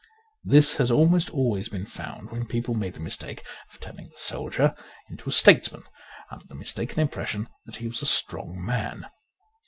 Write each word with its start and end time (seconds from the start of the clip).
This 0.43 0.77
has 0.77 0.89
almost 0.89 1.29
always 1.29 1.69
been 1.69 1.85
found 1.85 2.31
when 2.31 2.47
people 2.47 2.73
made 2.73 2.95
the 2.95 2.99
mistake 3.05 3.45
of 3.71 3.79
turning 3.79 4.07
the 4.07 4.17
soldier 4.17 4.73
into 5.11 5.29
a 5.29 5.31
statesman, 5.31 5.83
under 6.31 6.47
the 6.47 6.55
mistaken 6.55 6.99
impression 6.99 7.47
that 7.67 7.75
he 7.75 7.87
was 7.87 8.01
a 8.01 8.07
strong 8.07 8.59
man. 8.65 9.05